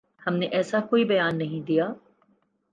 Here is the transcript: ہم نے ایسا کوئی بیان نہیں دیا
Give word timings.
ہم 0.27 0.35
نے 0.35 0.45
ایسا 0.51 0.79
کوئی 0.81 1.03
بیان 1.05 1.37
نہیں 1.37 1.67
دیا 1.67 1.87